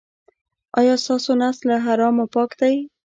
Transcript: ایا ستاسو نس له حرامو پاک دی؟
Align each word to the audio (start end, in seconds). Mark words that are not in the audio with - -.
ایا 0.79 0.95
ستاسو 1.03 1.31
نس 1.41 1.57
له 1.67 1.75
حرامو 1.85 2.25
پاک 2.33 2.49
دی؟ 2.59 2.75